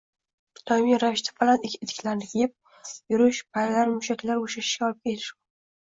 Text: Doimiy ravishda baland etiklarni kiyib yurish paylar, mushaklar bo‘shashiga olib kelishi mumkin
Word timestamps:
Doimiy 0.69 0.97
ravishda 1.03 1.33
baland 1.41 1.67
etiklarni 1.69 2.29
kiyib 2.31 2.55
yurish 3.15 3.43
paylar, 3.59 3.93
mushaklar 3.99 4.43
bo‘shashiga 4.47 4.89
olib 4.91 5.03
kelishi 5.05 5.29
mumkin 5.29 5.29